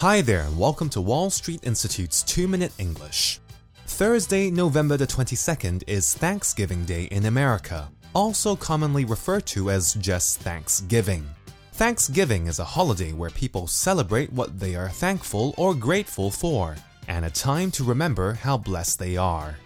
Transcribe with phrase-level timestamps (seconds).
[0.00, 3.40] Hi there, and welcome to Wall Street Institute's 2 Minute English.
[3.88, 10.38] Thursday, November the 22nd is Thanksgiving Day in America, also commonly referred to as just
[10.38, 11.26] Thanksgiving.
[11.72, 16.76] Thanksgiving is a holiday where people celebrate what they are thankful or grateful for,
[17.08, 19.56] and a time to remember how blessed they are.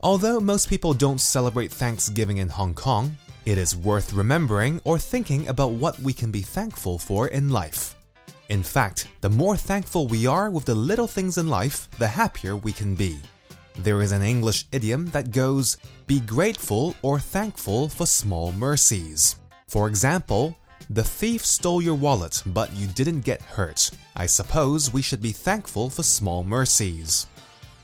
[0.00, 3.14] Although most people don't celebrate Thanksgiving in Hong Kong,
[3.44, 7.94] it is worth remembering or thinking about what we can be thankful for in life.
[8.48, 12.54] In fact, the more thankful we are with the little things in life, the happier
[12.56, 13.18] we can be.
[13.78, 19.36] There is an English idiom that goes, be grateful or thankful for small mercies.
[19.68, 20.58] For example,
[20.90, 23.90] the thief stole your wallet, but you didn't get hurt.
[24.14, 27.26] I suppose we should be thankful for small mercies.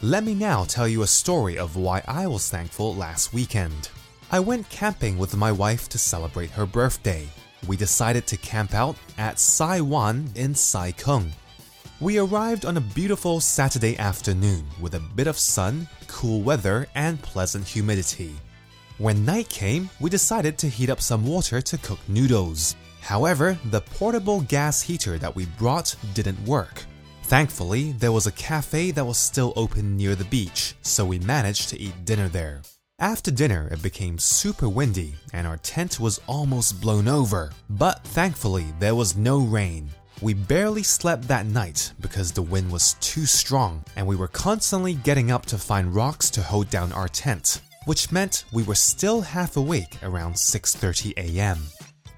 [0.00, 3.90] Let me now tell you a story of why I was thankful last weekend.
[4.30, 7.28] I went camping with my wife to celebrate her birthday
[7.66, 11.32] we decided to camp out at Sai Wan in Sai Kung.
[12.00, 17.22] We arrived on a beautiful Saturday afternoon with a bit of sun, cool weather, and
[17.22, 18.34] pleasant humidity.
[18.98, 22.76] When night came, we decided to heat up some water to cook noodles.
[23.00, 26.84] However, the portable gas heater that we brought didn't work.
[27.24, 31.68] Thankfully, there was a cafe that was still open near the beach, so we managed
[31.70, 32.62] to eat dinner there.
[33.02, 38.66] After dinner, it became super windy and our tent was almost blown over, but thankfully,
[38.78, 39.90] there was no rain.
[40.20, 44.94] We barely slept that night because the wind was too strong and we were constantly
[44.94, 49.20] getting up to find rocks to hold down our tent, which meant we were still
[49.20, 51.58] half awake around 6:30 a.m.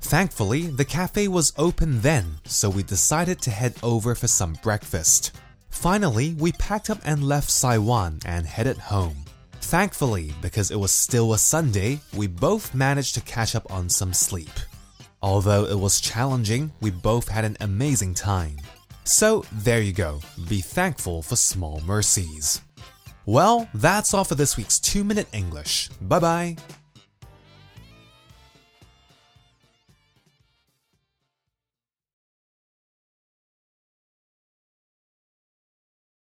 [0.00, 5.32] Thankfully, the cafe was open then, so we decided to head over for some breakfast.
[5.70, 9.27] Finally, we packed up and left Saiwan and headed home.
[9.68, 14.14] Thankfully, because it was still a Sunday, we both managed to catch up on some
[14.14, 14.48] sleep.
[15.20, 18.56] Although it was challenging, we both had an amazing time.
[19.04, 20.20] So, there you go.
[20.48, 22.62] Be thankful for small mercies.
[23.26, 25.90] Well, that's all for this week's 2 Minute English.
[26.00, 26.56] Bye bye.